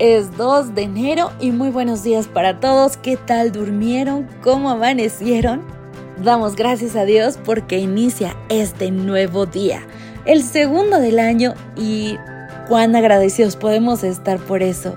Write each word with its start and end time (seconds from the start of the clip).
es 0.00 0.34
2 0.38 0.74
de 0.74 0.82
enero 0.82 1.30
y 1.40 1.50
muy 1.50 1.68
buenos 1.68 2.02
días 2.02 2.26
para 2.26 2.58
todos. 2.58 2.96
¿Qué 2.96 3.18
tal 3.18 3.52
durmieron? 3.52 4.26
¿Cómo 4.42 4.70
amanecieron? 4.70 5.60
Damos 6.24 6.56
gracias 6.56 6.96
a 6.96 7.04
Dios 7.04 7.38
porque 7.44 7.78
inicia 7.78 8.34
este 8.48 8.90
nuevo 8.90 9.44
día, 9.44 9.82
el 10.24 10.42
segundo 10.42 10.98
del 10.98 11.18
año 11.18 11.52
y 11.76 12.16
cuán 12.66 12.96
agradecidos 12.96 13.56
podemos 13.56 14.02
estar 14.02 14.38
por 14.38 14.62
eso. 14.62 14.96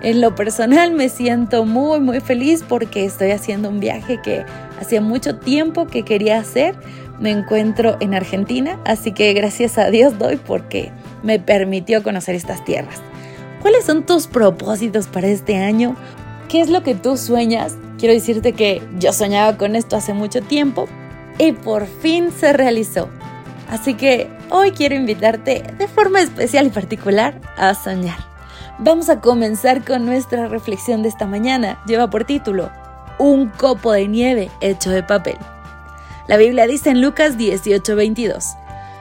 En 0.00 0.22
lo 0.22 0.34
personal 0.34 0.92
me 0.92 1.10
siento 1.10 1.66
muy 1.66 2.00
muy 2.00 2.20
feliz 2.20 2.64
porque 2.66 3.04
estoy 3.04 3.32
haciendo 3.32 3.68
un 3.68 3.80
viaje 3.80 4.18
que 4.22 4.46
hacía 4.80 5.02
mucho 5.02 5.36
tiempo 5.36 5.86
que 5.86 6.04
quería 6.04 6.38
hacer. 6.38 6.74
Me 7.20 7.32
encuentro 7.32 7.98
en 8.00 8.14
Argentina, 8.14 8.78
así 8.86 9.12
que 9.12 9.34
gracias 9.34 9.76
a 9.76 9.90
Dios 9.90 10.18
doy 10.18 10.36
porque 10.36 10.90
me 11.22 11.38
permitió 11.38 12.02
conocer 12.02 12.34
estas 12.34 12.64
tierras. 12.64 13.02
¿Cuáles 13.60 13.84
son 13.84 14.04
tus 14.06 14.26
propósitos 14.26 15.06
para 15.08 15.26
este 15.26 15.56
año? 15.56 15.96
¿Qué 16.48 16.60
es 16.60 16.70
lo 16.70 16.82
que 16.82 16.94
tú 16.94 17.16
sueñas? 17.16 17.74
Quiero 17.98 18.14
decirte 18.14 18.52
que 18.52 18.80
yo 18.98 19.12
soñaba 19.12 19.56
con 19.56 19.74
esto 19.74 19.96
hace 19.96 20.12
mucho 20.12 20.40
tiempo 20.42 20.86
y 21.38 21.52
por 21.52 21.86
fin 21.86 22.30
se 22.30 22.52
realizó. 22.52 23.08
Así 23.68 23.94
que 23.94 24.30
hoy 24.50 24.70
quiero 24.70 24.94
invitarte 24.94 25.64
de 25.76 25.88
forma 25.88 26.20
especial 26.20 26.68
y 26.68 26.70
particular 26.70 27.40
a 27.56 27.74
soñar. 27.74 28.18
Vamos 28.78 29.08
a 29.08 29.20
comenzar 29.20 29.84
con 29.84 30.06
nuestra 30.06 30.46
reflexión 30.46 31.02
de 31.02 31.08
esta 31.08 31.26
mañana. 31.26 31.82
Lleva 31.86 32.08
por 32.08 32.24
título 32.24 32.70
Un 33.18 33.48
copo 33.48 33.92
de 33.92 34.06
nieve 34.06 34.50
hecho 34.60 34.90
de 34.90 35.02
papel. 35.02 35.36
La 36.28 36.36
Biblia 36.36 36.66
dice 36.68 36.90
en 36.90 37.00
Lucas 37.00 37.36
18:22, 37.36 38.44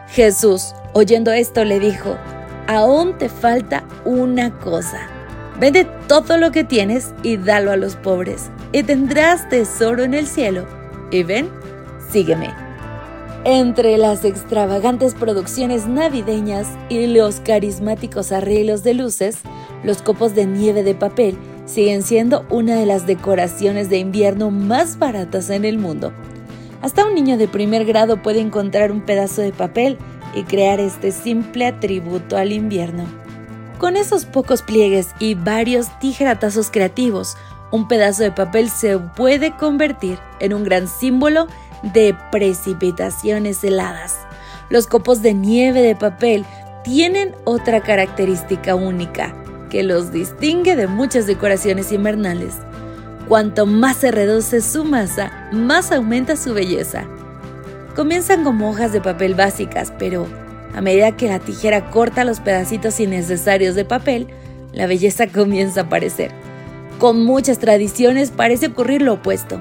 Jesús, 0.10 0.74
oyendo 0.94 1.32
esto, 1.32 1.64
le 1.64 1.80
dijo, 1.80 2.18
aún 2.68 3.18
te 3.18 3.30
falta 3.30 3.84
una 4.06 4.52
cosa. 4.60 5.00
Vende 5.60 5.88
todo 6.08 6.38
lo 6.38 6.52
que 6.52 6.64
tienes 6.64 7.14
y 7.24 7.38
dalo 7.38 7.72
a 7.72 7.78
los 7.78 7.96
pobres, 7.96 8.50
y 8.72 8.84
tendrás 8.84 9.50
tesoro 9.50 10.04
en 10.04 10.14
el 10.14 10.28
cielo. 10.28 10.66
Y 11.10 11.24
ven, 11.24 11.50
sígueme. 12.12 12.54
Entre 13.44 13.98
las 13.98 14.26
extravagantes 14.26 15.16
producciones 15.16 15.88
navideñas 15.88 16.68
y 16.90 17.08
los 17.08 17.40
carismáticos 17.40 18.32
arreglos 18.32 18.84
de 18.84 18.94
luces, 18.94 19.38
los 19.84 20.02
copos 20.02 20.36
de 20.36 20.46
nieve 20.46 20.84
de 20.84 20.96
papel 20.96 21.38
siguen 21.66 22.04
siendo 22.04 22.46
una 22.50 22.76
de 22.76 22.86
las 22.86 23.08
decoraciones 23.08 23.90
de 23.90 24.00
invierno 24.00 24.52
más 24.52 25.00
baratas 25.00 25.50
en 25.50 25.66
el 25.66 25.78
mundo. 25.78 26.12
Hasta 26.82 27.06
un 27.06 27.16
niño 27.16 27.38
de 27.38 27.48
primer 27.48 27.86
grado 27.86 28.22
puede 28.22 28.40
encontrar 28.40 28.92
un 28.92 29.02
pedazo 29.02 29.42
de 29.42 29.52
papel 29.52 29.98
y 30.34 30.44
crear 30.44 30.80
este 30.80 31.12
simple 31.12 31.68
atributo 31.68 32.38
al 32.38 32.52
invierno. 32.52 33.06
Con 33.78 33.96
esos 33.96 34.26
pocos 34.26 34.62
pliegues 34.62 35.10
y 35.20 35.36
varios 35.36 35.88
tijeratazos 36.00 36.72
creativos, 36.72 37.38
un 37.72 37.88
pedazo 37.88 38.24
de 38.24 38.32
papel 38.32 38.70
se 38.70 38.98
puede 38.98 39.56
convertir 39.56 40.18
en 40.40 40.54
un 40.54 40.64
gran 40.64 40.88
símbolo 40.88 41.48
de 41.94 42.16
precipitaciones 42.32 43.64
heladas. 43.64 44.18
Los 44.70 44.88
copos 44.88 45.22
de 45.22 45.34
nieve 45.34 45.82
de 45.82 45.96
papel 45.96 46.46
tienen 46.84 47.36
otra 47.44 47.82
característica 47.82 48.76
única 48.76 49.36
que 49.70 49.84
los 49.84 50.12
distingue 50.12 50.76
de 50.76 50.88
muchas 50.88 51.28
decoraciones 51.28 51.92
invernales. 51.92 52.56
Cuanto 53.28 53.66
más 53.66 53.98
se 53.98 54.12
reduce 54.12 54.62
su 54.62 54.86
masa, 54.86 55.50
más 55.52 55.92
aumenta 55.92 56.38
su 56.38 56.54
belleza. 56.54 57.06
Comienzan 57.98 58.44
como 58.44 58.70
hojas 58.70 58.94
de 58.94 59.02
papel 59.02 59.34
básicas, 59.34 59.92
pero 59.98 60.28
a 60.76 60.82
medida 60.82 61.18
que 61.18 61.30
la 61.30 61.40
tijera 61.40 61.90
corta 61.90 62.24
los 62.26 62.40
pedacitos 62.40 63.00
innecesarios 63.00 63.74
de 63.74 63.86
papel, 63.86 64.28
la 64.72 64.86
belleza 64.86 65.26
comienza 65.26 65.82
a 65.82 65.84
aparecer. 65.86 66.30
Con 67.00 67.26
muchas 67.26 67.58
tradiciones 67.58 68.30
parece 68.30 68.68
ocurrir 68.68 69.02
lo 69.02 69.14
opuesto. 69.14 69.60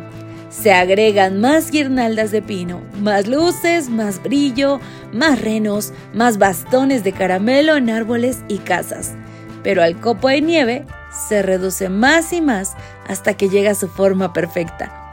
Se 0.50 0.70
agregan 0.70 1.40
más 1.40 1.70
guirnaldas 1.70 2.30
de 2.30 2.42
pino, 2.42 2.82
más 3.00 3.26
luces, 3.26 3.88
más 3.88 4.22
brillo, 4.22 4.80
más 5.14 5.40
renos, 5.40 5.94
más 6.12 6.36
bastones 6.36 7.04
de 7.04 7.12
caramelo 7.12 7.74
en 7.74 7.88
árboles 7.88 8.40
y 8.48 8.58
casas. 8.58 9.14
Pero 9.62 9.82
al 9.82 9.98
copo 9.98 10.28
de 10.28 10.42
nieve 10.42 10.84
se 11.26 11.40
reduce 11.40 11.88
más 11.88 12.34
y 12.34 12.42
más 12.42 12.74
hasta 13.08 13.32
que 13.32 13.48
llega 13.48 13.70
a 13.70 13.74
su 13.74 13.88
forma 13.88 14.34
perfecta. 14.34 15.05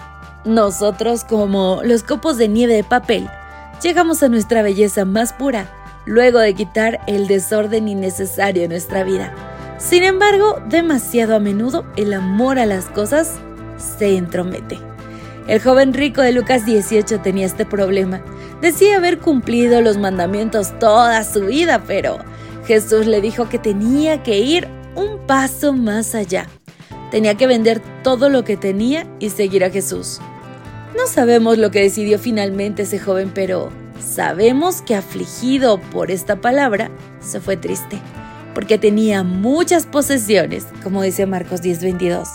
Nosotros, 0.45 1.23
como 1.23 1.81
los 1.83 2.03
copos 2.03 2.37
de 2.37 2.47
nieve 2.47 2.75
de 2.75 2.83
papel, 2.83 3.29
llegamos 3.81 4.23
a 4.23 4.29
nuestra 4.29 4.61
belleza 4.61 5.05
más 5.05 5.33
pura 5.33 5.67
luego 6.05 6.39
de 6.39 6.53
quitar 6.53 6.99
el 7.07 7.27
desorden 7.27 7.87
innecesario 7.87 8.63
en 8.63 8.69
nuestra 8.69 9.03
vida. 9.03 9.33
Sin 9.77 10.03
embargo, 10.03 10.61
demasiado 10.67 11.35
a 11.35 11.39
menudo 11.39 11.85
el 11.95 12.13
amor 12.13 12.59
a 12.59 12.65
las 12.65 12.85
cosas 12.85 13.35
se 13.77 14.17
entromete. 14.17 14.79
El 15.47 15.61
joven 15.61 15.93
rico 15.93 16.21
de 16.21 16.31
Lucas 16.31 16.65
18 16.65 17.19
tenía 17.19 17.45
este 17.45 17.65
problema. 17.65 18.21
Decía 18.61 18.97
haber 18.97 19.19
cumplido 19.19 19.81
los 19.81 19.97
mandamientos 19.97 20.77
toda 20.79 21.23
su 21.25 21.47
vida, 21.47 21.83
pero 21.85 22.17
Jesús 22.65 23.07
le 23.07 23.19
dijo 23.19 23.49
que 23.49 23.59
tenía 23.59 24.23
que 24.23 24.39
ir 24.39 24.69
un 24.95 25.25
paso 25.27 25.73
más 25.73 26.15
allá. 26.15 26.47
Tenía 27.11 27.35
que 27.35 27.47
vender 27.47 27.81
todo 28.03 28.29
lo 28.29 28.45
que 28.45 28.55
tenía 28.55 29.05
y 29.19 29.31
seguir 29.31 29.65
a 29.65 29.69
Jesús. 29.69 30.21
No 30.95 31.07
sabemos 31.07 31.57
lo 31.57 31.71
que 31.71 31.81
decidió 31.81 32.19
finalmente 32.19 32.83
ese 32.83 32.99
joven, 32.99 33.31
pero 33.33 33.71
sabemos 33.99 34.81
que 34.83 34.95
afligido 34.95 35.79
por 35.79 36.11
esta 36.11 36.35
palabra, 36.35 36.91
se 37.19 37.41
fue 37.41 37.57
triste, 37.57 37.97
porque 38.53 38.77
tenía 38.77 39.23
muchas 39.23 39.87
posesiones, 39.87 40.67
como 40.83 41.01
dice 41.01 41.25
Marcos 41.25 41.61
10:22. 41.61 42.27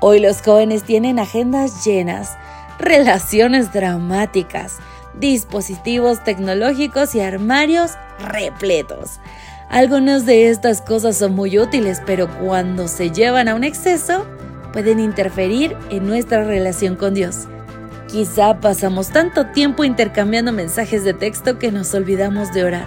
Hoy 0.00 0.20
los 0.20 0.42
jóvenes 0.42 0.82
tienen 0.82 1.18
agendas 1.18 1.84
llenas, 1.86 2.36
relaciones 2.78 3.72
dramáticas, 3.72 4.76
dispositivos 5.18 6.22
tecnológicos 6.24 7.14
y 7.14 7.20
armarios 7.20 7.92
repletos. 8.20 9.20
Algunas 9.70 10.26
de 10.26 10.50
estas 10.50 10.80
cosas 10.82 11.16
son 11.16 11.34
muy 11.34 11.58
útiles, 11.58 12.00
pero 12.06 12.28
cuando 12.38 12.88
se 12.88 13.10
llevan 13.10 13.48
a 13.48 13.54
un 13.54 13.64
exceso, 13.64 14.26
pueden 14.72 15.00
interferir 15.00 15.76
en 15.90 16.06
nuestra 16.06 16.44
relación 16.44 16.96
con 16.96 17.14
Dios. 17.14 17.46
Quizá 18.08 18.60
pasamos 18.60 19.10
tanto 19.10 19.46
tiempo 19.46 19.84
intercambiando 19.84 20.52
mensajes 20.52 21.04
de 21.04 21.14
texto 21.14 21.58
que 21.58 21.70
nos 21.70 21.92
olvidamos 21.94 22.52
de 22.52 22.64
orar. 22.64 22.86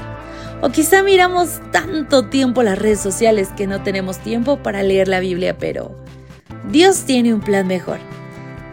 O 0.61 0.69
quizá 0.69 1.03
miramos 1.03 1.59
tanto 1.71 2.25
tiempo 2.25 2.63
las 2.63 2.77
redes 2.77 2.99
sociales 2.99 3.49
que 3.55 3.67
no 3.67 3.81
tenemos 3.81 4.19
tiempo 4.19 4.57
para 4.57 4.83
leer 4.83 5.07
la 5.07 5.19
Biblia, 5.19 5.57
pero 5.57 5.95
Dios 6.69 7.03
tiene 7.05 7.33
un 7.33 7.41
plan 7.41 7.67
mejor. 7.67 7.99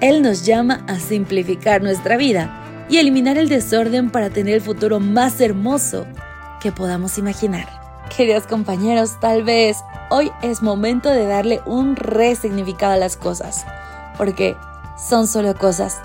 Él 0.01 0.23
nos 0.23 0.47
llama 0.47 0.85
a 0.87 0.99
simplificar 0.99 1.83
nuestra 1.83 2.17
vida 2.17 2.87
y 2.89 2.99
eliminar 2.99 3.37
el 3.37 3.49
desorden 3.49 4.11
para 4.11 4.31
tener 4.31 4.55
el 4.55 4.61
futuro 4.61 5.01
más 5.01 5.41
hermoso 5.41 6.07
que 6.61 6.73
podamos 6.73 7.19
imaginar. 7.19 7.78
Queridos 8.17 8.47
compañeros, 8.47 9.21
tal 9.21 9.45
vez 9.45 9.85
hoy 10.11 10.33
es 10.43 10.63
momento 10.63 11.11
de 11.11 11.27
darle 11.27 11.61
un 11.67 11.97
resignificado 11.97 12.95
a 12.95 12.97
las 12.97 13.17
cosas, 13.17 13.67
porque 14.17 14.57
son 14.99 15.29
solo 15.29 15.55
cosas. 15.55 16.01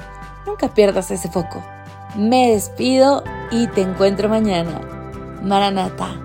Nunca 0.46 0.74
pierdas 0.74 1.12
ese 1.12 1.30
foco. 1.30 1.64
Me 2.16 2.52
despido 2.52 3.24
y 3.52 3.68
te 3.68 3.82
encuentro 3.82 4.30
mañana. 4.30 4.80
Maranata. 5.42 6.16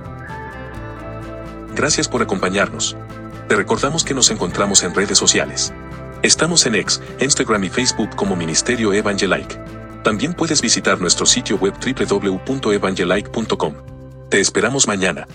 Gracias 1.74 2.08
por 2.08 2.22
acompañarnos. 2.22 2.96
Te 3.48 3.56
recordamos 3.56 4.04
que 4.04 4.14
nos 4.14 4.30
encontramos 4.30 4.82
en 4.82 4.94
redes 4.94 5.16
sociales. 5.16 5.72
Estamos 6.22 6.66
en 6.66 6.74
X, 6.74 7.00
Instagram 7.20 7.64
y 7.64 7.70
Facebook 7.70 8.14
como 8.16 8.36
Ministerio 8.36 8.92
Evangelike. 8.92 9.58
También 10.02 10.34
puedes 10.34 10.60
visitar 10.60 11.00
nuestro 11.00 11.24
sitio 11.24 11.56
web 11.56 11.72
www.evangelike.com. 11.74 13.74
Te 14.28 14.40
esperamos 14.40 14.86
mañana. 14.86 15.26